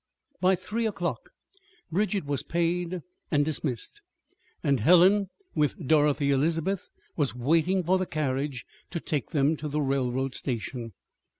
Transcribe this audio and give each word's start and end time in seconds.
By 0.39 0.55
three 0.55 0.87
o'clock 0.87 1.29
Bridget 1.91 2.25
was 2.25 2.41
paid 2.41 3.03
and 3.29 3.45
dismissed, 3.45 4.01
and 4.63 4.79
Helen, 4.79 5.27
with 5.53 5.75
Dorothy 5.87 6.31
Elizabeth, 6.31 6.89
was 7.15 7.35
waiting 7.35 7.83
for 7.83 7.99
the 7.99 8.07
carriage 8.07 8.65
to 8.89 8.99
take 8.99 9.29
them 9.29 9.55
to 9.57 9.67
the 9.67 9.79
railroad 9.79 10.33
station. 10.33 10.93